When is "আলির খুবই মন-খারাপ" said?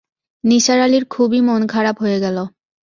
0.79-1.95